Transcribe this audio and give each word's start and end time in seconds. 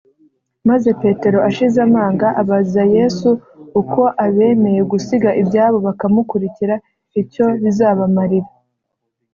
maze 0.69 0.89
Petero 1.01 1.37
ashize 1.49 1.77
amanga 1.87 2.27
abaza 2.41 2.83
Yesu 2.95 3.29
uko 3.81 4.01
abemeye 4.25 4.81
gusiga 4.91 5.29
ibyabo 5.41 5.77
bakamukurikira 5.87 6.75
icyo 7.21 7.45
bizabamarira 7.63 8.49